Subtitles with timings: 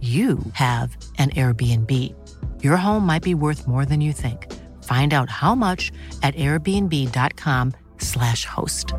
[0.00, 1.90] you have an Airbnb.
[2.62, 4.52] Your home might be worth more than you think.
[4.84, 5.90] Find out how much
[6.22, 8.92] at airbnb.com/slash host.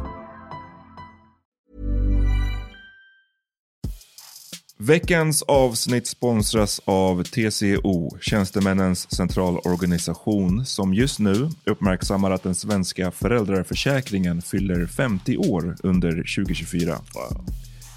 [4.80, 14.42] Veckans avsnitt sponsras av TCO, Tjänstemännens centralorganisation, som just nu uppmärksammar att den svenska föräldraförsäkringen
[14.42, 16.92] fyller 50 år under 2024.
[16.92, 17.46] Wow.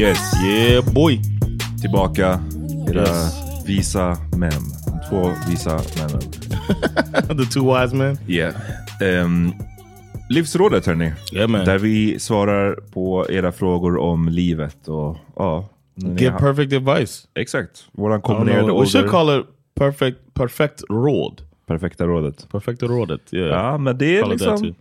[0.00, 1.20] Yeah boy.
[1.80, 2.40] Tillbaka.
[2.90, 3.34] Era yes.
[3.66, 4.52] visa män.
[5.10, 6.20] Två visa männen.
[7.38, 8.18] The two wise men?
[8.28, 8.54] Yeah.
[9.24, 9.52] Um,
[10.28, 11.12] livsrådet hörni.
[11.32, 11.64] Yeah.
[11.64, 15.68] Där vi svarar på era frågor om livet och ja.
[15.94, 17.28] Give perfect advice.
[17.34, 17.84] Exakt.
[17.92, 18.84] Våran kombinerade ålder.
[18.84, 21.42] We should call it perfect, perfect råd.
[21.66, 22.48] Perfekta rådet.
[22.52, 23.20] Perfekta rådet.
[23.32, 23.48] Yeah.
[23.48, 24.74] Ja, men det är liksom...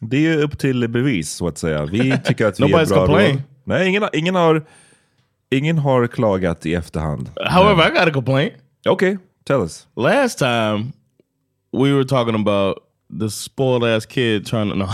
[0.00, 1.84] Det är upp till bevis så att säga.
[1.84, 3.42] Vi tycker att vi är bra råd.
[3.64, 4.62] Nej, ingen, ingen har
[5.50, 7.30] Ingen har klagat i efterhand.
[7.46, 8.54] However, I got a complaint.
[8.86, 9.86] Okay, tell us.
[9.96, 10.92] Last time
[11.72, 12.78] we were talking about
[13.18, 14.90] the spoiled ass kid trying to know.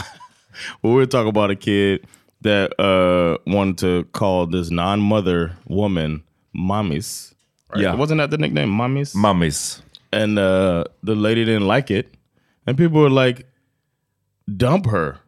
[0.82, 2.00] we were talking about a kid
[2.43, 6.22] that uh, wanted to call this non-mother woman
[6.55, 7.34] mommies.
[7.72, 7.82] Right?
[7.82, 9.14] Yeah, wasn't that the nickname, mommies?
[9.14, 9.81] Mommies.
[10.12, 12.14] And uh, the lady didn't like it,
[12.67, 13.46] and people were like,
[14.56, 15.19] "Dump her."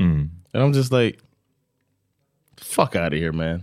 [0.00, 0.30] Mm.
[0.54, 1.20] And I'm just like,
[2.62, 3.62] "Fuck out of here, man."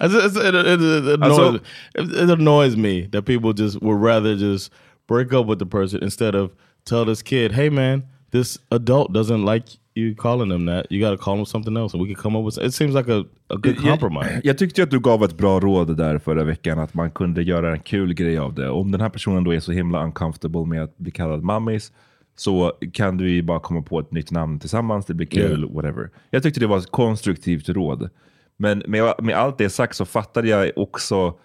[0.00, 1.60] It's- it, it, it, annoys,
[1.94, 4.72] it, annoys me that people just would rather just
[5.06, 6.50] break up with the person instead of
[6.84, 9.64] tell this kid, hey man, this adult doesn't like
[9.94, 10.86] you calling them that.
[10.90, 12.58] You got to call them something else, and we can come up with.
[12.58, 14.30] It seems like a, a good compromise.
[14.34, 17.42] Jag, jag tyckte att du gav ett bra råd där förra veckan, att man kunde
[17.42, 18.68] göra en kul grej av det.
[18.70, 21.92] Om den här personen då är så himla uncomfortable med att bli kallad mammis,
[22.36, 25.74] så kan du ju bara komma på ett nytt namn tillsammans, det blir kul, Yeah.
[25.74, 26.10] whatever.
[26.30, 28.10] Jag tyckte det var ett konstruktivt råd.
[28.56, 31.38] Men med, med allt det sagt så fattade jag också,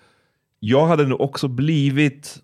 [0.59, 2.37] jag hade nog också blivit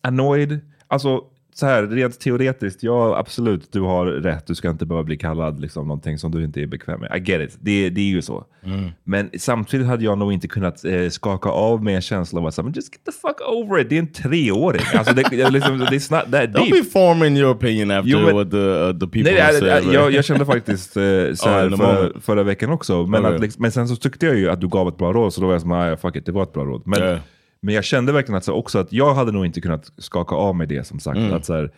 [0.00, 0.60] annoyed.
[0.86, 1.24] Alltså
[1.58, 4.46] så här, rent teoretiskt, ja absolut, du har rätt.
[4.46, 7.16] Du ska inte behöva bli kallad liksom, någonting som du inte är bekväm med.
[7.16, 8.44] I get it, det, det är ju så.
[9.04, 12.56] Men samtidigt hade jag nog inte kunnat eh, skaka av mig en känsla av att
[12.56, 13.88] men just get the fuck over it.
[13.88, 14.82] Det är en treåring.
[14.94, 16.84] Alltså, det, liksom, it's not that Don't deep.
[16.84, 20.12] be forming your opinion after Jo, men- what the uh, the people Nej, have jag,
[20.12, 21.02] jag, kände faktiskt eh,
[21.34, 23.06] så Oh, här the förra, förra veckan också.
[23.06, 23.34] Men, Okay.
[23.34, 25.40] att, liksom, men sen så tyckte jag ju att du gav ett bra råd, så
[25.40, 26.82] då var jag som, ah, fuck it, det var ett bra råd.
[26.84, 27.18] Men, Yeah.
[27.66, 30.56] Men jag kände verkligen att, så, också att jag hade nog inte kunnat skaka av
[30.56, 31.18] mig det som sagt.
[31.18, 31.34] Mm.
[31.34, 31.70] Att, så här,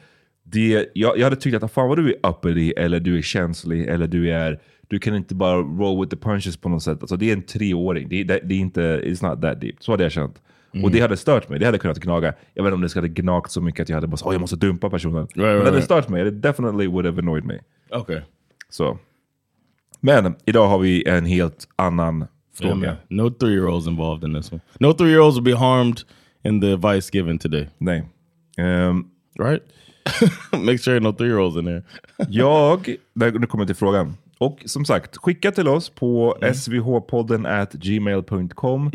[0.42, 3.22] det, jag, jag hade tyckt att ah, fan vad du är uppity, eller du är
[3.22, 6.98] känslig, eller du är du kan inte bara roll with the punches på något sätt.
[7.00, 9.74] Alltså, det är en treåring, det, det, det är inte, it's not that deep.
[9.80, 10.42] Så hade jag känt.
[10.74, 10.84] Mm.
[10.84, 12.34] Och det hade stört mig, det hade kunnat gnaga.
[12.54, 14.34] Jag vet inte om det skulle gnagt så mycket att jag hade bara sagt, oh,
[14.34, 15.14] jag måste dumpa personen.
[15.14, 15.84] men det right, hade right.
[15.84, 17.58] stört mig, det definitely would have annoyed me.
[17.90, 18.20] okay.
[18.68, 18.98] Så.
[20.00, 22.26] Men idag har vi en helt annan
[22.58, 22.74] fråga.
[22.74, 22.96] man.
[23.08, 24.60] No three year olds involved in this one.
[24.80, 26.04] No three year olds will be harmed
[26.44, 27.68] in the advice given today.
[27.78, 28.04] Nej.
[28.56, 29.04] Ehm,
[29.38, 29.62] Right?
[30.52, 31.82] Make sure no three year olds in there.
[32.28, 34.16] jag, nu kommer jag till frågan.
[34.38, 38.90] Och som sagt, skicka till oss på svhpodden at gmail.com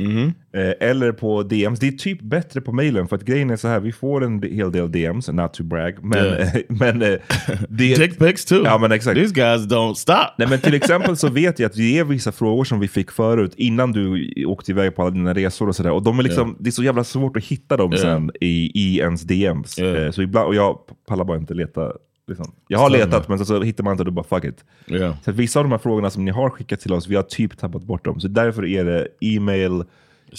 [0.53, 1.79] eh, eller på DMs.
[1.79, 4.43] Det är typ bättre på mailen för att grejen är så här, vi får en
[4.43, 6.49] hel del DMs, not to brag, men, Yeah.
[6.67, 7.07] men eh,
[7.69, 8.61] det, Dick pics too.
[8.65, 9.15] Ja, men exakt.
[9.19, 10.33] These guys don't stop.
[10.37, 13.11] Nej, men till exempel så vet jag att det är vissa frågor som vi fick
[13.11, 15.91] förut innan du åkte iväg på alla dina resor och sådär.
[15.91, 18.99] Och de är liksom, det är så jävla svårt att hitta dem sen i, i
[18.99, 19.79] ens DMs.
[19.79, 20.05] Yeah.
[20.05, 21.91] Eh, Så ibland, och jag pallar bara inte leta.
[22.27, 22.55] Liksom.
[22.67, 23.05] Jag har Stämmer.
[23.05, 24.65] letat men så, så hittar man inte och då bara fuck it.
[24.87, 25.15] Yeah.
[25.23, 27.23] Så att vissa av de här frågorna som ni har skickat till oss, vi har
[27.23, 28.19] typ tappat bort dem.
[28.19, 29.83] Så därför är det e-mail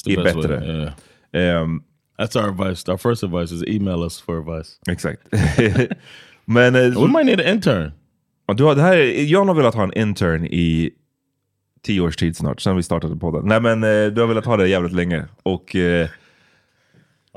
[0.06, 0.66] är bättre.
[0.66, 1.60] Yeah.
[1.62, 1.82] Ehm,
[2.18, 2.88] That's our advice.
[2.88, 4.78] Our first advice is email us for advice.
[4.88, 5.20] exakt.
[6.44, 7.92] men eh, We might need an intern.
[8.46, 10.90] Ja, Du har, det här, är- jag har velat ha en intern i
[11.82, 13.48] tio års tid snart, sen vi startade podden.
[13.48, 15.24] Nej men eh, du har velat ha det jävligt länge.
[15.42, 16.08] Och eh,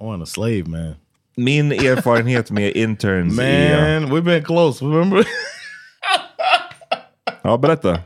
[0.01, 0.93] I want a slave, man.
[1.37, 3.99] Min erfarenhet med interns är...
[3.99, 4.85] Man, we've been close.
[4.85, 5.23] Remember?
[7.43, 7.99] Ja, berätta.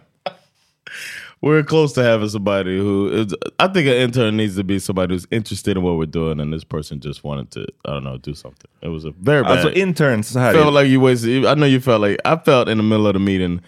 [1.41, 3.33] we're close to having somebody who is.
[3.59, 6.53] I think an intern needs to be somebody who's interested in what we're doing, and
[6.53, 8.69] this person just wanted to, I don't know, do something.
[8.81, 9.51] It was a very bad.
[9.51, 10.53] Alltså interns, så här.
[10.53, 11.45] felt like you wasted.
[11.45, 13.61] I know you felt like I felt in the middle of the meeting.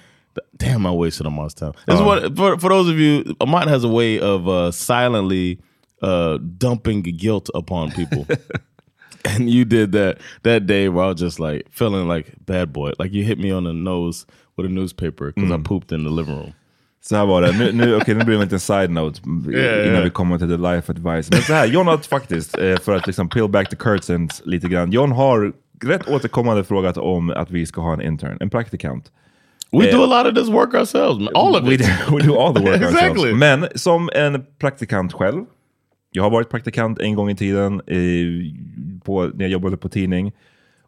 [0.58, 1.74] Damn, I wasted Ahmad's time.
[1.88, 2.06] This is Oh.
[2.06, 3.24] what for for those of you.
[3.42, 5.60] Ahmad has a way of uh, silently
[6.02, 8.28] uh, dumping guilt upon people.
[9.36, 12.92] and you did that that day where I was just like feeling like bad boy.
[13.00, 14.26] Like you hit me on the nose
[14.58, 16.54] with a newspaper because I pooped in the living room.
[17.02, 17.52] Så här var det.
[17.52, 19.22] Nu, nu, okay, nu blir det en liten side-note
[19.52, 20.04] Yeah, innan yeah.
[20.04, 21.32] vi kommer till the life advice.
[21.32, 24.68] Men så här, John har faktiskt, eh, för att liksom peel back the curtains lite
[24.68, 24.92] grann.
[24.92, 25.54] John har
[25.84, 29.12] rätt återkommande frågat om att vi ska ha en intern, en praktikant.
[29.72, 31.28] We do a lot of this work ourselves.
[31.34, 31.82] All of we it.
[31.82, 33.10] Do, we do all the work Exactly.
[33.10, 33.40] ourselves.
[33.40, 35.46] Men som en praktikant själv.
[36.16, 38.00] Jag har varit praktikant en gång i tiden eh,
[39.04, 40.32] på, när jag jobbade på tidning.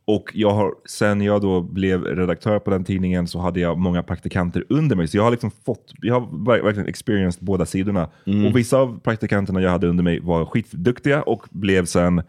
[0.07, 4.03] Och jag har, sen jag då blev redaktör på den tidningen så hade jag många
[4.03, 5.07] praktikanter under mig.
[5.07, 8.09] Så jag har liksom fått, jag har ver- verkligen experienced båda sidorna.
[8.47, 12.21] Och vissa av praktikanterna jag hade under mig var skitduktiga och blev sen,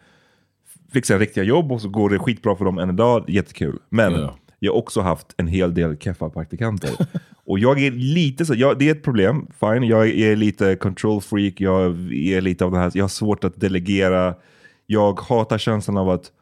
[0.93, 3.25] fick sen riktiga jobb och så går det skitbra för dem än idag.
[3.31, 3.79] Jättekul.
[3.89, 4.37] Men Ja.
[4.59, 6.91] Jag har också haft en hel del keffa praktikanter.
[7.47, 9.83] och jag är lite så, jag, det är ett problem, fine.
[9.83, 13.61] Jag är lite control freak, jag är lite av det här, jag har svårt att
[13.61, 14.35] delegera.
[14.87, 16.33] Jag hatar känslan av att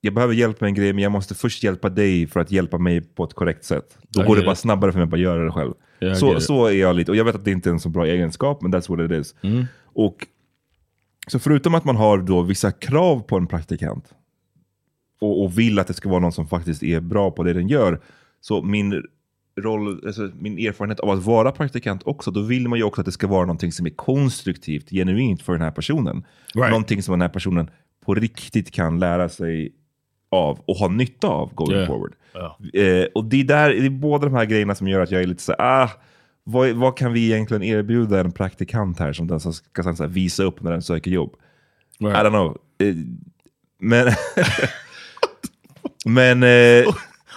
[0.00, 2.78] jag behöver hjälp med en grej, men jag måste först hjälpa dig för att hjälpa
[2.78, 3.98] mig på ett korrekt sätt.
[4.08, 5.72] Då går det bara snabbare för mig att bara göra det själv.
[6.16, 8.06] Så, så är jag lite, och jag vet att det inte är en så bra
[8.06, 9.34] egenskap, men that's what it is.
[9.42, 9.66] Mm.
[9.94, 10.26] Och
[11.26, 14.14] Så förutom att man har då vissa krav på en praktikant,
[15.18, 17.68] och, och vill att det ska vara någon som faktiskt är bra på det den
[17.68, 18.00] gör,
[18.40, 19.02] så min
[19.60, 23.04] roll, alltså min erfarenhet av att vara praktikant också, då vill man ju också att
[23.04, 26.24] det ska vara någonting som är konstruktivt, genuint för den här personen.
[26.54, 26.70] Right.
[26.70, 27.70] Någonting som den här personen
[28.04, 29.72] på riktigt kan lära sig
[30.30, 31.86] av och ha nytta av going Yeah.
[31.86, 32.12] forward.
[32.32, 32.58] Ja.
[32.80, 35.22] Eh, och det är, där, det är båda de här grejerna som gör att jag
[35.22, 35.90] är lite så ah,
[36.44, 40.06] vad, vad kan vi egentligen erbjuda en praktikant här som den som ska sen så
[40.06, 41.34] visa upp när den söker jobb?
[41.98, 42.16] Right.
[42.16, 42.58] I don't know.
[42.78, 42.94] Eh,
[43.78, 44.06] men
[46.14, 46.84] men eh,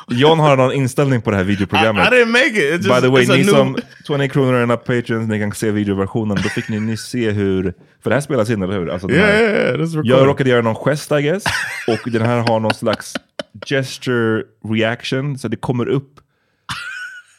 [0.08, 2.14] John har någon inställning på det här I, videoprogrammet.
[2.14, 2.72] I didn't make it.
[2.86, 6.38] Just, By the way, ni som 20 kronor är patrons, ni kan se videoversionen.
[6.44, 7.74] Då fick ni nyss se hur,
[8.04, 8.90] för det här spelas in, eller hur?
[8.90, 10.02] Alltså Yeah, här- yeah, yeah.
[10.04, 11.44] Jag råkade göra någon gest I guess,
[11.88, 13.14] och den här har någon slags
[13.66, 16.20] gesture reaction, så det kommer upp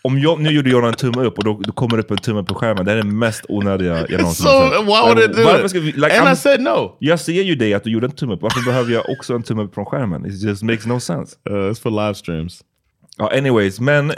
[0.04, 2.16] om jag, nu gjorde jag en tumme upp och då, då kommer det upp en
[2.16, 2.84] tumme på skärmen.
[2.84, 4.80] Det är det mest onödiga jag någonsin So sett.
[4.80, 6.96] why would it do Varför ska vi, like, and I'm- I said no.
[6.98, 9.42] jag ser ju dig att du gjorde en tumme upp, varför behöver jag också en
[9.42, 10.26] tumme upp från skärmen?
[10.26, 11.36] It just makes no sense.
[11.50, 12.60] Uh, it's for live streams.
[13.18, 14.12] Ja, anyways, men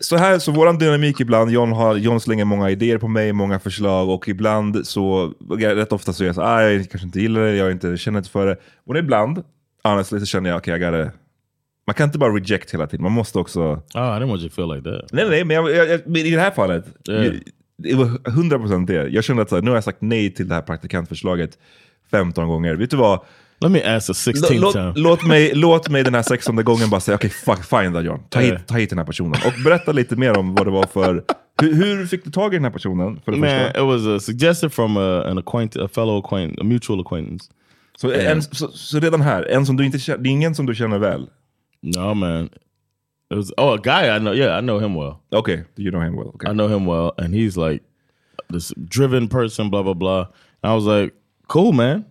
[0.00, 3.58] så här, så våran dynamik ibland, John, har, John slänger många idéer på mig, många
[3.58, 7.40] förslag och ibland så, rätt ofta så är jag så ah, jag kanske inte gillar
[7.40, 8.56] det, jag inte, känner inte för det.
[8.86, 9.42] Och ibland,
[9.84, 11.10] honestly, så känner jag okej, okay, I gotta,
[11.86, 14.48] man kan inte bara reject hela tiden, man måste också Oh, I didn't want you
[14.48, 15.12] to feel like that.
[15.12, 17.24] Nej, nej, men, jag, jag, men i det här fallet, Yeah.
[17.24, 17.34] jag,
[17.78, 19.08] det var 100% det.
[19.08, 21.58] Jag kände att så här, nu har jag sagt nej till det här praktikantförslaget
[22.10, 22.74] 15 gånger.
[22.74, 23.20] Vet du vad?
[23.60, 24.92] Let me ask the 16th Låt, time.
[24.96, 28.20] låt, mig, låt mig den här 16 gången bara säga okej, fuck, fine då John.
[28.28, 29.40] Ta hit, ta hit den här personen.
[29.46, 31.24] Och berätta lite mer om vad det var för...
[31.62, 33.20] Hur, hur fick du tag i den här personen?
[33.24, 33.80] För det Man, första?
[33.80, 37.50] it was a suggested from a, an acquaint, a fellow acquaintance, a mutual acquaintance.
[37.96, 40.66] Så, en, så, så redan här, en som du inte känner, det är ingen som
[40.66, 41.26] du känner väl?
[41.86, 42.50] No man,
[43.30, 44.32] it was oh a guy I know.
[44.32, 45.22] Yeah, I know him well.
[45.32, 46.28] Okay, you know him well.
[46.34, 46.48] Okay.
[46.50, 47.82] I know him well, and he's like
[48.50, 49.70] this driven person.
[49.70, 50.26] Blah blah blah.
[50.62, 51.14] And I was like,
[51.48, 52.04] cool, man.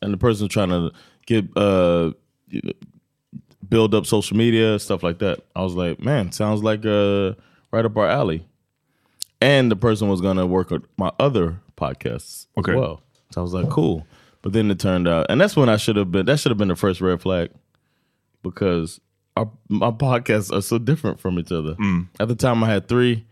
[0.00, 0.90] And the person's trying to
[1.26, 2.12] get uh
[3.68, 5.40] build up social media stuff like that.
[5.54, 7.34] I was like, man, sounds like uh
[7.70, 8.46] right up our alley.
[9.40, 12.72] And the person was gonna work with my other podcasts Okay.
[12.72, 13.02] as well.
[13.32, 14.06] So I was like, cool.
[14.42, 16.26] But then it turned out, and that's when I should have been.
[16.26, 17.50] That should have been the first red flag
[18.42, 19.00] because
[19.36, 21.74] our my podcasts are so different from each other.
[21.74, 22.08] Mm.
[22.20, 23.24] At the time, I had three,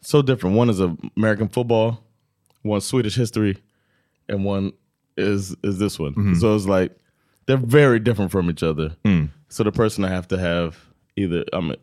[0.00, 0.56] so different.
[0.56, 0.80] One is
[1.16, 2.02] American football,
[2.62, 3.58] one Swedish history,
[4.28, 4.72] and one
[5.16, 6.12] is is this one.
[6.12, 6.34] Mm-hmm.
[6.34, 6.96] So it's like
[7.46, 8.96] they're very different from each other.
[9.04, 9.30] Mm.
[9.48, 10.78] So the person I have to have
[11.16, 11.76] either I mean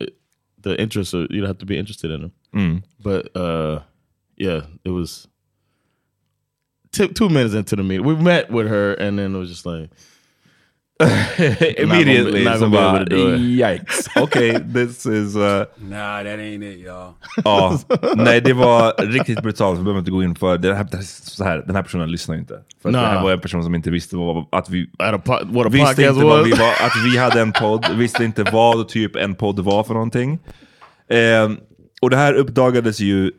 [0.62, 2.32] the interest or you have to be interested in them.
[2.54, 2.84] Mm.
[3.02, 3.82] But uh,
[4.38, 5.28] yeah, it was.
[6.92, 9.64] Two, two minutes into the meeting, we met with her, and then it was just
[9.64, 9.92] like,
[11.78, 13.40] Immediately not gonna be bara, able to do it.
[13.40, 14.08] yikes.
[14.22, 15.36] Okej, this is...
[15.36, 17.14] Uh, Nah, that ain't it, y'all.
[17.46, 17.80] Ja,
[18.16, 21.04] nej det var riktigt brutalt, vi behöver inte gå in för det här, det här,
[21.04, 22.54] så här, den här personen lyssnar inte.
[22.82, 23.24] För att det här Nah.
[23.24, 26.44] var en person som inte visste vad, att vi what a visste podcast inte vad
[26.46, 29.94] vi var, att vi hade en podd, visste inte vad typ en podd var för
[29.94, 30.40] någonting.
[31.10, 31.58] Ehm,
[32.02, 33.32] och det här uppdagades ju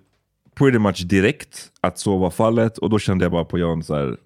[0.59, 3.95] pretty much direkt att så var fallet och då kände jag bara på Jan så
[3.95, 4.17] här.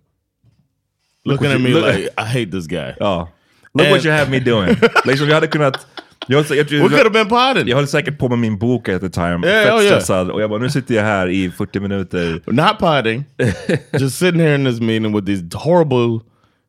[1.25, 2.95] Looking at me look- like I hate this guy.
[3.01, 3.29] ja,
[3.75, 4.77] look what you have me doing.
[5.05, 5.87] liksom, jag hade kunnat,
[6.27, 7.69] jag, jag, jag, We could have been potted.
[7.69, 10.29] jag höll säkert på med min bok at the time, Yeah, fett oh, yeah.
[10.29, 12.41] och jag bara nu sitter jag här i 40 minuter.
[12.47, 13.25] Not potting.
[14.01, 16.21] just sitting here in this meeting with these horrible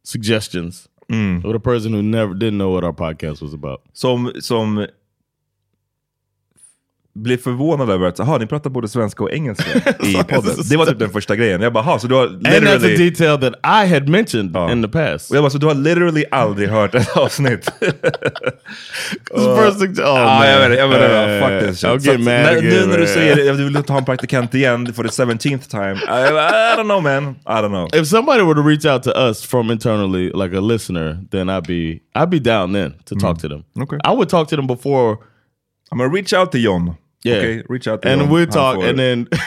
[0.04, 1.42] suggestions mm.
[1.44, 3.82] with a person who never didn't know what our podcast was about.
[3.94, 4.88] som, som
[7.16, 9.70] blev förvånad över att aha, ni pratar både svenska och engelska
[10.04, 10.56] i podden.
[10.70, 11.62] Det var typ den första grejen.
[11.62, 13.10] Jag bara, aha, så du har And that's a literally...
[13.10, 15.30] detail that I had mentioned in the past.
[15.32, 17.70] Och jag bara, så du har literally aldrig hört ett avsnitt?
[19.36, 20.48] First sug- oh, Ja, man.
[20.50, 21.06] jag menar, jag menar,
[21.42, 21.90] Uh, fuck this shit.
[21.90, 23.08] I'll Så när, again, nu när du man.
[23.08, 26.28] säger du vill ta en praktikant igen for the 17th time, I,
[26.74, 27.88] I don't know man, I don't know.
[28.02, 31.68] If somebody were to reach out to us from internally, like a listener, then I'd
[31.68, 33.64] be I'd be down then to talk to them.
[33.80, 33.98] Okay.
[34.04, 35.18] I would talk to them before.
[35.92, 36.98] I'm gonna reach out to John.
[37.26, 39.28] Yeah, Okay, reach out to and we'd Han talk, and then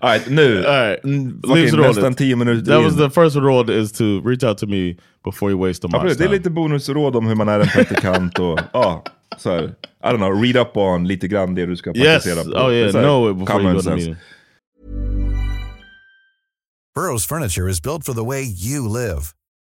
[0.00, 0.64] All right, nu.
[0.66, 2.14] all right, Mm, it nästan.
[2.14, 2.98] 10 minuter That was in.
[2.98, 6.24] the first rule: is to reach out to me before you waste my Absolut, det
[6.24, 9.04] är lite bonusråd om hur man är en praktikant och ja,
[9.38, 9.62] så här,
[10.04, 12.24] I don't know, read up on lite grann det du ska Yes.
[12.24, 12.66] praktisera på.
[12.68, 12.92] Oh yeah.
[12.92, 14.16] Know it before you go to the meeting.
[16.96, 19.22] Burrow's furniture is built for the way you live.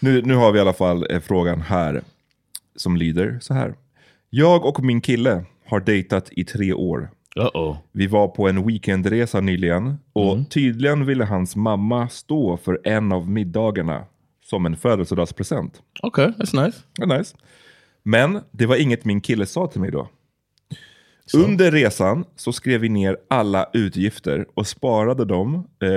[0.00, 2.02] Nu, nu har vi i alla fall eh, frågan här
[2.76, 3.74] som lyder så här.
[4.30, 7.10] Jag och min kille har dejtat i tre år.
[7.36, 7.76] Uh-oh.
[7.92, 10.44] Vi var på en weekendresa nyligen och Mm.
[10.44, 14.04] tydligen ville hans mamma stå för en av middagarna
[14.44, 15.82] som en födelsedagspresent.
[16.02, 16.78] Okay, that's nice.
[16.98, 17.36] Ja, nice.
[18.02, 20.08] Men det var inget min kille sa till mig då.
[21.34, 25.88] Under resan så skrev vi ner alla utgifter och sparade dem, eh,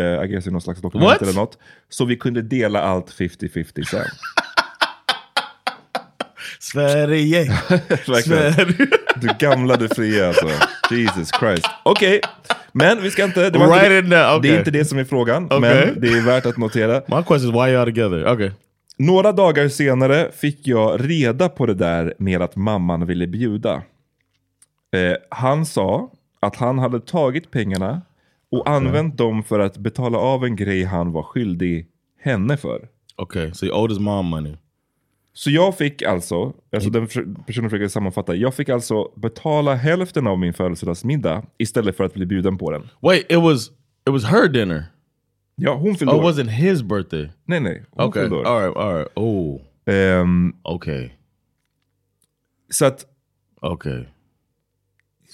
[0.47, 1.21] i någon slags dokument What?
[1.21, 1.57] eller något,
[1.89, 4.01] så vi kunde dela allt 50-50 sen.
[6.59, 7.45] Sverige.
[8.05, 8.87] Sverige.
[9.15, 10.49] Du gamla, du fria alltså.
[10.91, 11.65] Jesus Christ.
[11.83, 12.21] Okej,
[12.71, 13.49] men vi ska inte...
[13.49, 14.51] Det, Write inte, down, det okay.
[14.51, 15.59] är inte det som är frågan, Okay.
[15.59, 16.93] men det är värt att notera.
[16.93, 18.33] My question is why y'all together?
[18.33, 18.51] Okay.
[18.97, 23.81] Några dagar senare fick jag reda på det där med att mamman ville bjuda.
[24.93, 28.01] Eh, han sa att han hade tagit pengarna
[28.51, 31.87] och använt dem för att betala av en grej han var skyldig
[32.19, 32.87] henne för.
[33.17, 34.55] Okay, so you owed his mom money.
[35.33, 40.27] Så jag fick alltså, alltså den förs- personen försöker sammanfatta, jag fick alltså betala hälften
[40.27, 42.89] av min födelsedagsmiddag istället för att bli bjuden på den.
[43.01, 43.67] Wait, it was
[44.07, 44.83] it was her dinner.
[45.55, 46.31] Ja, hon fyllde Oh, it år.
[46.31, 47.29] wasn't his birthday.
[47.45, 47.83] Nej, nej.
[47.91, 48.43] Hon Okay, fyllde år.
[48.45, 49.11] all right, all right.
[49.15, 51.09] Oh, Ehm, okay,
[52.69, 53.05] så att,
[53.61, 54.03] okay.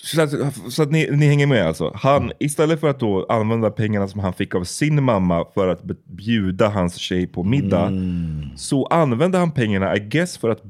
[0.03, 0.29] Så att,
[0.70, 1.91] så att ni, ni hänger med alltså.
[1.96, 5.84] Han, istället för att då använda pengarna som han fick av sin mamma för att
[6.06, 8.46] bjuda hans tjej på middag, Mm.
[8.58, 10.62] så använde han pengarna, I guess, för att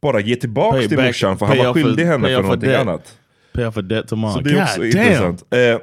[0.00, 2.68] bara ge tillbaka Pay till morsan, för han var off for- skyldig henne för någonting
[2.70, 2.80] debt.
[2.80, 3.18] annat.
[3.52, 4.32] Pay off a debt to mom.
[4.32, 5.42] Så det är också God intressant.
[5.50, 5.78] Eh,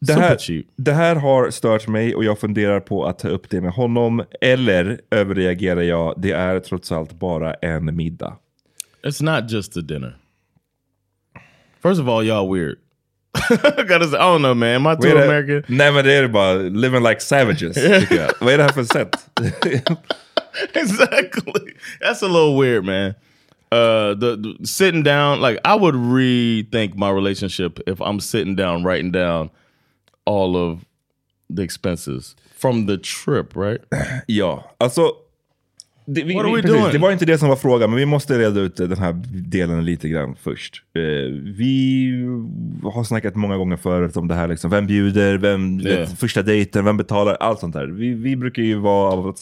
[0.00, 0.38] det, här,
[0.76, 4.22] det här har stört mig och jag funderar på att ta upp det med honom.
[4.40, 8.36] Eller överreagerar jag, det är trots allt bara en middag.
[9.06, 10.16] It's not just a dinner.
[11.84, 12.78] First of all, y'all weird.
[13.34, 14.76] I gotta say, I don't know, man.
[14.76, 15.64] Am I Vad too är American?
[15.68, 17.76] Nej men det är bara living like savages.
[18.40, 19.16] Vad är det här för sätt?
[20.74, 21.74] exactly.
[22.00, 23.14] That's a little weird, man.
[23.70, 28.82] Uh, the, the sitting down, like I would rethink my relationship if I'm sitting down
[28.82, 29.50] writing down
[30.24, 30.86] all of
[31.50, 33.80] the expenses from the trip, right?
[34.26, 35.12] ja, alltså.
[36.06, 38.60] Det, vi, vi, precis, det var inte det som var frågan, men vi måste reda
[38.60, 39.12] ut den här
[39.50, 40.82] delen lite grann först.
[40.94, 41.02] Eh,
[41.56, 42.10] vi
[42.82, 46.00] har snackat många gånger förut om det här, liksom, vem bjuder, vem, Yeah.
[46.00, 47.86] vet, första dejten, vem betalar, allt sånt där.
[47.86, 49.34] Vi, vi brukar ju vara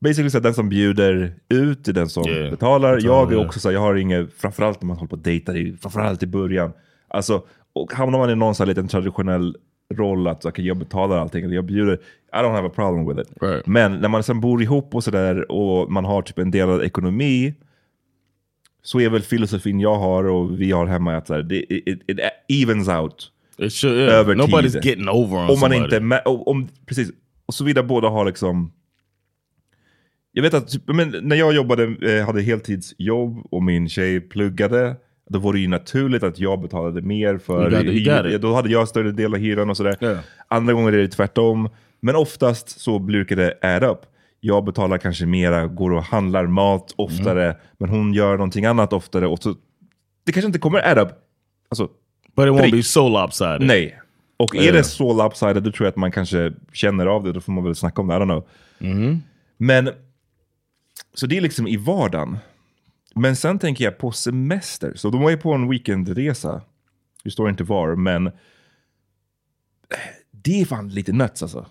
[0.00, 2.50] Basically så att den som bjuder ut är den som Yeah.
[2.50, 3.00] betalar.
[3.02, 5.76] Jag är också så här, jag har inget, framförallt när man håller på och dejtar,
[5.80, 6.72] framförallt i början.
[7.08, 9.56] Alltså, och hamnar man i någon så här liten traditionell
[9.94, 11.94] roll att okay, jag betalar allting, eller jag bjuder,
[12.32, 13.42] I don't have a problem with it.
[13.42, 13.66] Right.
[13.66, 17.54] Men när man sen bor ihop och sådär och man har typ en delad ekonomi,
[18.82, 22.02] så är väl filosofin jag har och vi har hemma att så här, it, it,
[22.06, 22.18] it
[22.62, 23.32] evens out.
[23.58, 23.96] It should.
[23.96, 24.14] Yeah.
[24.14, 24.84] Över Nobody's tid.
[24.84, 25.96] getting over on Om man somebody.
[25.96, 27.10] inte, om, precis,
[27.46, 28.72] och såvida båda har liksom
[30.32, 34.96] jag vet att typ, men när jag jobbade, eh, hade heltidsjobb och min tjej pluggade,
[35.30, 38.22] då var det ju naturligt att jag betalade mer för hyra.
[38.22, 38.42] got it.
[38.42, 39.96] Då hade jag större del av hyran och sådär.
[40.00, 40.18] Yeah.
[40.48, 41.68] Andra gånger är det tvärtom.
[42.00, 43.98] Men oftast så brukar det add up.
[44.40, 47.56] Jag betalar kanske mera, går och handlar mat oftare, Mm.
[47.78, 49.26] men hon gör någonting annat oftare.
[49.26, 49.54] Och så,
[50.26, 51.08] det kanske inte kommer add up.
[51.68, 51.88] Alltså,
[52.36, 53.60] But it won't be so lopsided.
[53.62, 54.00] Nej.
[54.36, 54.74] Och är Yeah.
[54.74, 57.32] det så lopsided, då tror jag att man kanske känner av det.
[57.32, 58.46] Då får man väl snacka om det, I don't know.
[58.78, 59.18] Mm-hmm.
[59.56, 59.90] Men,
[61.14, 62.38] så det är liksom i vardagen.
[63.16, 64.92] Men sen tänker jag på semester.
[64.94, 66.62] Så de var ju på en weekendresa.
[67.24, 68.30] Det står inte var, men
[70.30, 71.66] det är fan lite nuts alltså.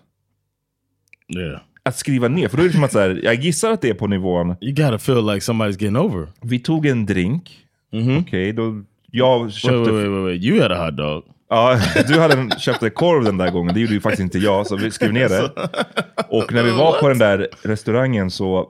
[1.38, 1.62] Yeah.
[1.84, 3.90] Att skriva ner, för då är det som att så här, jag gissar att det
[3.90, 6.28] är på nivån, You gotta feel like somebody's getting over.
[6.42, 8.20] vi tog en drink, Mm-hmm.
[8.22, 9.78] okej, då jag köpte...
[9.78, 10.44] Wait, wait, wait, wait.
[10.44, 11.24] You had a hot dog.
[11.50, 14.68] Ja, du hade en, köpte korv den där gången, det gjorde ju faktiskt inte jag,
[14.68, 15.44] så vi skrev ner det.
[16.30, 18.70] Och när vi var på den där restaurangen så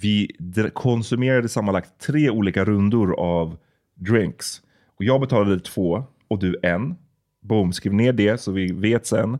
[0.00, 0.30] vi
[0.74, 3.56] konsumerade sammanlagt tre olika rundor av
[3.94, 4.62] drinks.
[4.98, 6.94] Och jag betalade två och du en.
[7.42, 9.38] Boom, skriv ner det så vi vet sen.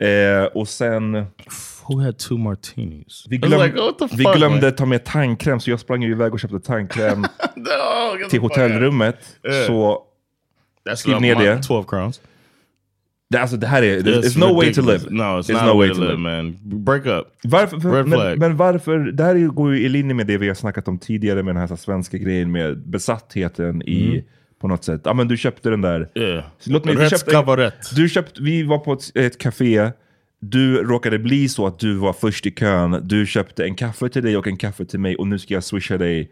[0.00, 1.12] Eh, och sen,
[1.88, 3.24] Who had two martinis?
[3.28, 3.78] vi, glöm, like,
[4.16, 4.76] vi fuck, glömde man?
[4.76, 7.20] ta med tandkräm så jag sprang ju iväg och köpte tandkräm
[7.56, 9.38] No, till hotellrummet.
[9.44, 9.66] Yeah.
[9.66, 10.02] Så
[10.88, 11.62] That's Skriv ner det.
[11.62, 12.20] 12 crowns.
[13.28, 14.00] Det, alltså, det här är...
[14.00, 15.04] There's, It's no way to live.
[15.10, 16.16] No, it's not no way to live.
[16.16, 16.56] man.
[16.62, 17.26] Break up.
[17.44, 18.38] Varför, för, Red men, flag.
[18.38, 21.42] men varför, det här går ju i linje med det vi har snackat om tidigare
[21.42, 24.24] med den här, här svenska grejen med besattheten i,
[24.60, 25.00] på något sätt.
[25.04, 26.08] Ja men du köpte den där.
[26.14, 26.44] Yeah.
[26.64, 27.96] Låt mig, du Rätt köpte, ska vara rätt.
[27.96, 29.90] Du köpte, vi var på ett, ett café,
[30.40, 34.22] du råkade bli så att du var först i kön, du köpte en kaffe till
[34.22, 36.30] dig och en kaffe till mig och nu ska jag swisha dig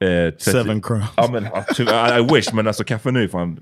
[0.00, 1.04] eh, 30 Seven crowns.
[1.16, 1.44] Ja, men,
[2.20, 3.60] I wish, men alltså kaffe nu är fan...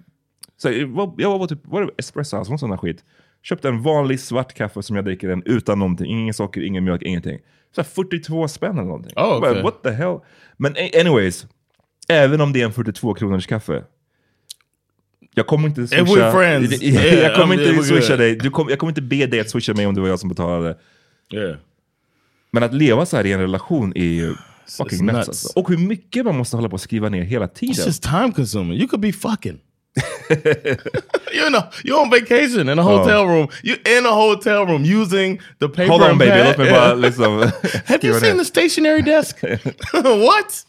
[0.56, 3.04] Så, jag var, jag var på typ, var det espresso, alltså, sån här skit.
[3.42, 7.02] Köpte en vanlig svart kaffe som jag dricker den utan någonting, ingen socker, ingen mjölk,
[7.02, 7.38] ingenting.
[7.74, 9.12] Så här 42 spänn eller någonting.
[9.16, 9.62] Oh, bara, okay.
[9.62, 10.18] What the hell?
[10.56, 11.46] Men anyways,
[12.08, 13.84] även om det är en 42 kronors kaffe.
[15.34, 18.78] Jag kommer inte swisha, friends, jag, yeah, jag kommer inte swisha dig, du kom, jag
[18.78, 20.78] kommer inte be dig att swisha mig om det var jag som betalade.
[21.32, 21.56] Yeah.
[22.50, 24.34] Men att leva så här i en relation är ju
[24.78, 25.16] fucking nuts.
[25.16, 25.28] nuts.
[25.28, 25.58] Alltså.
[25.60, 27.74] Och hur mycket man måste hålla på att skriva ner hela tiden.
[27.74, 28.78] It's just time consuming.
[28.78, 29.58] You could be fucking.
[31.32, 33.48] you know, you're on vacation in a hotel room.
[33.62, 37.50] You're in a hotel room using the paper Hold on baby, låt mig bara liksom...
[37.86, 39.42] Have you seen the stationary desk?
[39.92, 40.66] What?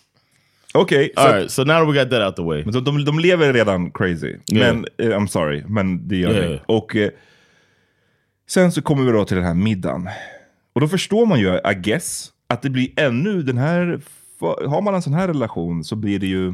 [0.73, 2.63] Okej, så All right, so now we got that out the way.
[2.63, 4.35] De, de, de lever redan crazy.
[4.51, 4.75] Yeah.
[4.75, 6.49] Men, eh, I'm sorry, men det gör Yeah.
[6.49, 6.59] vi.
[6.65, 7.09] Och eh,
[8.47, 10.09] sen så kommer vi då till den här middagen.
[10.73, 13.99] Och då förstår man ju, I guess, att det blir ännu den här...
[14.67, 16.53] Har man en sån här relation så blir det ju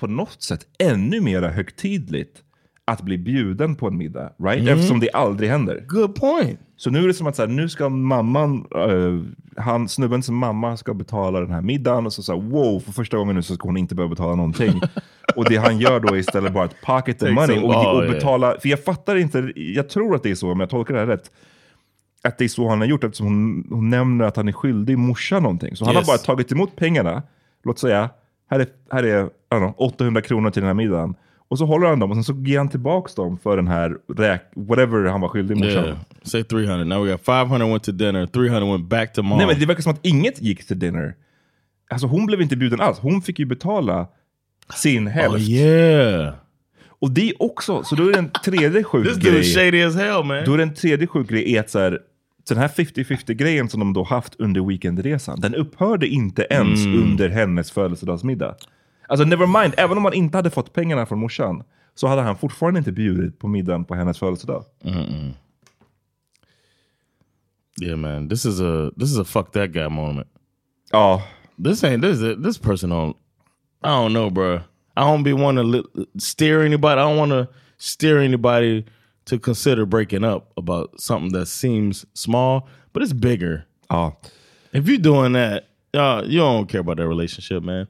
[0.00, 2.42] på något sätt ännu mer högtidligt
[2.84, 4.32] att bli bjuden på en middag.
[4.44, 4.60] Right?
[4.60, 4.74] Mm.
[4.74, 5.84] Eftersom det aldrig händer.
[5.88, 6.60] Good point.
[6.76, 10.76] Så nu är det som att så här, nu ska mamman, eh, han, snubbens mamma
[10.76, 13.54] ska betala den här middagen och så, så här, wow, för första gången nu så
[13.54, 14.80] ska hon inte behöva betala någonting.
[15.36, 18.56] och det han gör då är istället bara att pocket the money och, och betala,
[18.60, 21.06] för jag fattar inte, jag tror att det är så om jag tolkar det här
[21.06, 21.30] rätt,
[22.22, 24.98] att det är så han har gjort eftersom hon, hon nämner att han är skyldig
[24.98, 25.76] morsan någonting.
[25.76, 26.06] Så han Yes.
[26.06, 27.22] har bara tagit emot pengarna,
[27.64, 28.10] låt säga,
[28.50, 29.28] här är, här är
[29.58, 31.14] know, 800 kronor till den här middagen.
[31.48, 33.96] Och så håller han dem och sen så ger han tillbaks dem för den här
[34.16, 35.84] räk, whatever han var skyldig morsan.
[35.84, 35.96] Yeah.
[36.22, 36.84] Say 300.
[36.84, 39.38] Now we got 500 went to dinner, 300 went back to mom.
[39.38, 41.14] Nej men det verkar som att inget gick till dinner.
[41.90, 42.98] Alltså hon blev inte bjuden alls.
[42.98, 44.06] Hon fick ju betala
[44.74, 45.36] sin hälft.
[45.36, 46.34] oh yeah.
[46.88, 49.40] Och det är också, så då är det en tredje sjuk This dude grej.
[49.40, 50.44] is shady as hell, man.
[50.44, 51.98] Då är det en tredje sjuk grej är att så här,
[52.44, 56.84] så den här 50-50 grejen som de då haft under weekendresan, den upphörde inte ens
[56.86, 57.02] Mm.
[57.02, 58.54] under hennes födelsedagsmiddag.
[59.06, 61.62] Alltså never mind, även om han inte hade fått pengarna från morsan,
[61.94, 64.64] så hade han fortfarande inte bjudit på middagen på hennes födelsedag.
[67.82, 68.28] Yeah, man.
[68.28, 70.28] This is a this is a fuck that guy moment.
[70.90, 71.22] Ja,
[71.64, 73.14] This ain't this this person don't.
[73.84, 74.56] I don't know, bro.
[74.96, 75.82] I don't be want to
[76.18, 77.00] steer anybody.
[77.00, 77.46] I don't want to
[77.78, 78.84] steer anybody
[79.24, 82.60] to consider breaking up about something that seems small,
[82.92, 83.62] but it's bigger.
[83.88, 84.16] ja.
[84.72, 85.62] If you're doing that,
[85.96, 87.86] uh, you don't care about that relationship, man.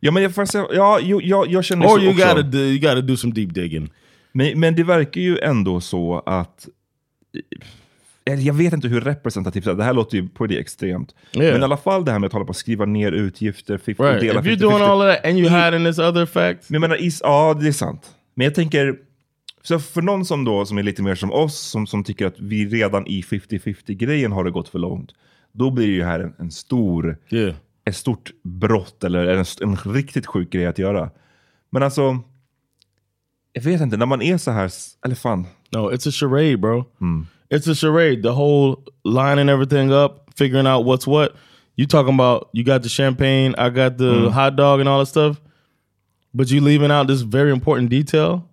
[0.00, 2.26] Ja, men jag, får säga, ja, jo, jag, jag känner Or så you också.
[2.28, 3.90] gotta do you gotta do some deep digging.
[4.32, 6.68] Men, men det verkar ju ändå så att...
[8.24, 9.74] eh, Jag vet inte hur representativt det är.
[9.74, 11.14] Det här låter ju pretty extremt.
[11.32, 11.52] Yeah.
[11.52, 14.02] Men i alla fall det här med att hålla på att skriva ner utgifter, 50,
[14.02, 14.20] Right.
[14.20, 14.58] dela If you're 50-50.
[14.60, 17.54] doing all of that and you hiding this other fact, Men jag menar, is, ja
[17.60, 18.14] det är sant.
[18.34, 18.96] Men jag tänker,
[19.68, 22.40] så för någon som då som är lite mer som oss, som, som tycker att
[22.40, 25.12] vi redan i 50-50 grejen har det gått för långt.
[25.52, 27.54] Då blir det ju här en, en stor, yeah.
[27.84, 31.10] ett stort brott eller en, en riktigt sjuk grej att göra.
[31.70, 32.18] Men alltså,
[33.52, 34.70] jag vet inte, när man är så här,
[35.04, 35.46] eller fan.
[35.70, 36.84] No, it's a charade, bro.
[37.50, 38.22] It's a charade.
[38.22, 41.28] The whole lining everything up, figuring out what's what.
[41.76, 45.08] You talking about you got the champagne, I got the hot dog and all that
[45.08, 45.36] stuff,
[46.34, 48.47] but you leaving out this very important detail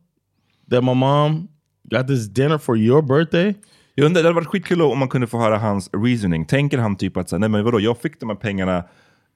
[0.71, 1.47] that my mom
[1.84, 3.56] got this dinner for your birthday.
[3.95, 6.45] Jag undrar, det hade varit skitkul om man kunde få höra hans reasoning.
[6.45, 8.84] Tänker han typ att så nej men vadå, jag fick de här pengarna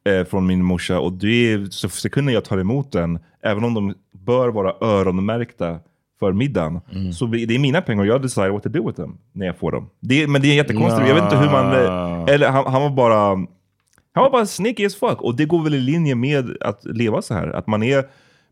[0.06, 3.74] eh, från min morsa och det är, så sekunden jag tar emot den, även om
[3.74, 5.80] de bör vara öronmärkta
[6.20, 6.80] för middagen,
[7.14, 9.46] så blir, det är mina pengar och jag decide what to do with them när
[9.46, 9.90] jag får dem.
[10.00, 11.66] Det, men det är jättekonstigt, jag vet inte hur man...
[11.74, 13.46] eh, Eller han, han var bara...
[14.14, 15.22] Han var bara sneaky as fuck.
[15.22, 17.48] Och det går väl i linje med att leva så här.
[17.48, 18.06] Att man är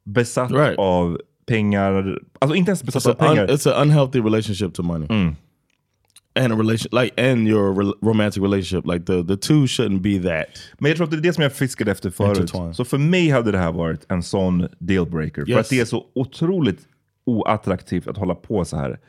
[0.03, 0.77] besatt Right.
[0.77, 2.19] av pengar.
[2.39, 3.47] Alltså inte ens besatt It's, av un, pengar.
[3.47, 5.07] it's an unhealthy relationship to money.
[6.39, 8.85] And a relation like and your re romantic relationship.
[8.93, 10.47] Like the the two shouldn't be that.
[10.79, 12.51] Men jag tror att det är det som jag fiskade efter förut.
[12.75, 15.41] Så för mig hade det här varit en sån dealbreaker.
[15.45, 15.59] För Yes.
[15.59, 16.79] att det är så otroligt
[17.25, 18.99] oattraktivt att hålla på så här.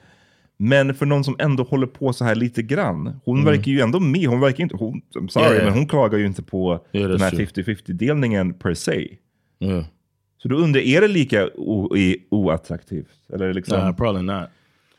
[0.57, 3.21] Men för någon som ändå håller på så här lite grann.
[3.25, 4.27] Hon verkar ju ändå med.
[4.29, 4.77] Hon verkar inte...
[4.77, 5.53] Hon, sorry, Mm.
[5.57, 5.65] Yeah.
[5.65, 7.47] men hon klagar ju inte på Yeah, den här true.
[7.47, 9.09] 50-50 delningen per se.
[10.43, 11.49] Så då undrar är det lika
[12.31, 13.11] oattraktivt?
[13.33, 13.79] Eller liksom...
[13.79, 14.49] Nah, probably not.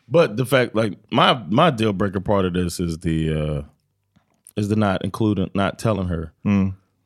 [0.05, 3.63] But the fact, like my my deal breaker part of this is the uh
[4.55, 6.29] is the not including, not telling her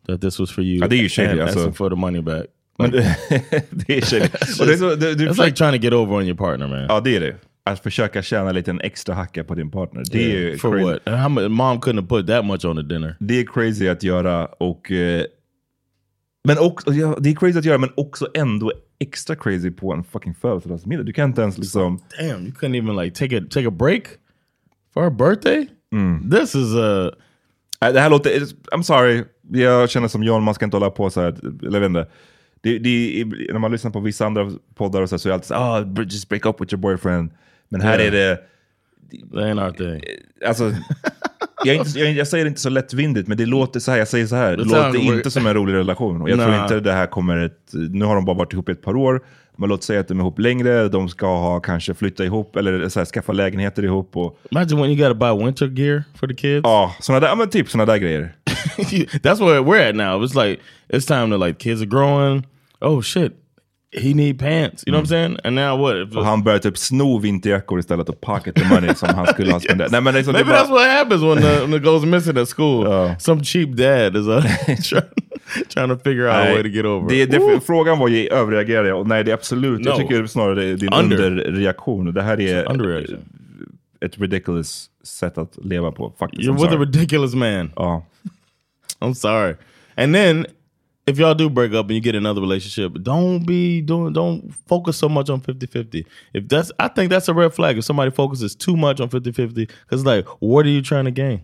[0.08, 0.80] that this was for you.
[0.82, 1.72] Ja, det är ju shady, alltså.
[1.72, 2.46] for the money back.
[2.78, 3.18] Men det,
[3.70, 4.28] det är shady.
[4.60, 6.86] Det är du, du It's like trying to get over on your partner, man.
[6.90, 7.36] Ja, det är det.
[7.64, 10.04] att försöka tjäna lite en extra hacka på din partner.
[10.12, 11.00] Det är Yeah, for crazy.
[11.06, 11.20] what?
[11.20, 13.16] How mom couldn't have put that much on the dinner.
[13.20, 14.92] Det är crazy att göra och...
[14.92, 15.26] Eh,
[16.44, 20.04] men också, ja, det är crazy att göra men också ändå extra crazy på en
[20.04, 21.04] fucking födelsedagsmiddag.
[21.04, 22.00] Du kan inte ens liksom...
[22.20, 24.04] Damn, you couldn't even like take a take a break
[24.94, 25.68] for her birthday.
[26.32, 27.12] This is a
[27.82, 28.30] Nej, Det här låter...
[28.72, 29.24] I'm sorry.
[29.52, 31.28] Jag känner som John, man ska inte hålla på så här.
[31.68, 32.08] Eller jag vet inte.
[32.62, 35.36] Det, det, när man lyssnar på vissa andra poddar och så, här, så är det
[35.36, 37.32] alltid så här, ah, just break up with your boyfriend.
[37.70, 38.08] Men här Yeah.
[38.08, 38.36] är det...
[39.32, 40.02] that ain't our thing.
[40.48, 40.72] Alltså,
[41.66, 43.98] jag, inte, jag, jag säger det inte så lättvindigt, men det låter så här.
[43.98, 44.58] Jag säger så här.
[44.58, 46.22] Det låter inte som en rolig relation.
[46.22, 46.62] Och jag tror Nah.
[46.62, 47.70] inte det här kommer ett...
[47.74, 49.22] Nu har de bara varit ihop i ett par år.
[49.58, 50.88] Men låt säga att de är ihop längre.
[50.90, 54.18] De ska ha kanske flytta ihop eller så här, skaffa lägenheter ihop.
[54.18, 56.62] Och, Imagine when you got to buy winter gear for the kids.
[56.64, 58.36] ja, såna där, men typ sådana där grejer.
[59.24, 60.24] That's where we're at now.
[60.26, 62.44] It's like it's time to like kids are growing.
[62.82, 63.32] Oh shit,
[64.02, 64.84] he need pants.
[64.88, 65.38] You know what I'm saying?
[65.44, 65.96] And now what?
[65.96, 69.52] If- Och han börjar typ sno vinterjackor istället och pocket the money som han skulle
[69.52, 69.92] ha spenderat.
[69.92, 72.50] Nej, men liksom, Maybe bara- that's what happens when the, when it goes missing at
[72.50, 72.86] school.
[72.86, 73.16] Ja.
[73.20, 75.04] Some cheap dad is uh, trying,
[75.70, 77.10] trying to figure out a Nej, way to get over.
[77.10, 80.02] det, det, frågan var ju överreagerar jag och nej det är absolut, jag No.
[80.02, 81.18] tycker snarare det är din Under.
[81.26, 82.14] underreaktion.
[82.14, 82.66] Det här är
[84.06, 86.14] ett ridiculous sätt att leva på.
[86.20, 86.42] Faktiskt.
[86.44, 86.86] You're I'm with a sorry.
[86.86, 87.72] ridiculous man.
[87.76, 88.06] Ja.
[89.00, 89.56] I'm sorry.
[89.96, 90.46] And then
[91.06, 94.98] if y'all do break up and you get another relationship, don't be doing don't focus
[94.98, 96.06] so much on 50-50.
[96.34, 99.70] If that's I think that's a red flag if somebody focuses too much on 50-50
[99.88, 101.42] cuz like what are you trying to gain?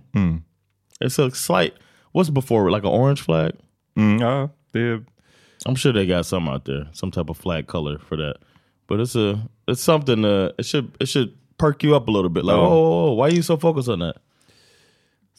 [1.01, 1.73] It's a slight
[2.11, 3.51] what's before like an orange flag?
[3.97, 5.03] Mm, ja, det,
[5.65, 8.37] I'm sure they got some out there, some type of flag color for that.
[8.87, 12.29] But it's a it's something uh it should it should perk you up a little
[12.29, 12.45] bit.
[12.45, 12.61] Like, Oh.
[12.61, 14.15] oh, oh, oh, why are you so focused on that?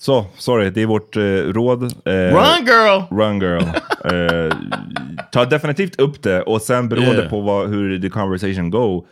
[0.01, 1.83] Så, sorry, det är vårt eh, råd.
[1.83, 3.03] Eh, Run girl!
[3.11, 3.63] Run girl.
[4.05, 4.57] Eh,
[5.33, 7.31] ta definitivt upp det och sen beroende Yeah.
[7.31, 9.07] på vad, hur the conversation go.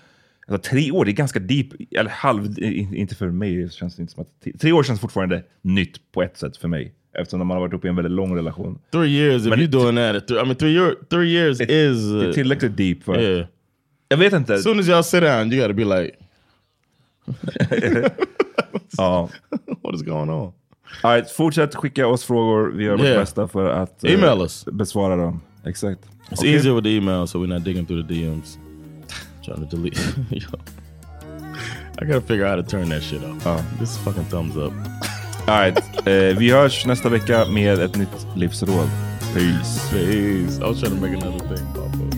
[0.49, 1.67] Alltså, tre år, det är ganska deep.
[1.99, 4.61] Eller halv, inte för mig, känns det inte som att...
[4.61, 6.93] Tre år känns fortfarande nytt på ett sätt för mig.
[7.19, 8.79] Eftersom man har varit uppe i en väldigt lång relation.
[8.93, 10.17] Three years if Men- you're doing that.
[10.17, 13.03] At th- I mean, three year, three years Det, is det är uh, tillräckligt deep
[13.03, 13.21] för...
[13.21, 13.47] yeah.
[14.09, 14.55] Jag vet inte.
[14.55, 16.17] As soon as y'all sit down, you got to be like,
[18.99, 19.29] Ja.
[19.83, 20.53] what is going on?
[21.03, 22.73] All right, fortsätt skicka oss frågor.
[22.77, 23.19] Vi gör vårt Yeah.
[23.21, 24.65] bästa för att eh, Email us.
[24.73, 25.41] besvara dem.
[25.67, 26.01] Exakt.
[26.31, 26.55] It's Okej.
[26.55, 28.59] easier with the email, so we're not digging through the DMs,
[29.45, 29.99] trying to delete.
[30.31, 30.49] Yo.
[32.03, 33.63] I gotta figure out how to turn that shit off.
[33.81, 34.73] This is fucking thumbs up.
[35.49, 35.79] All right.
[36.07, 38.89] eh, vi hörs nästa vecka med ett nytt livsråd.
[39.35, 39.91] Peace.
[39.91, 40.59] Peace.
[40.61, 42.18] I was trying to make another thing pop up.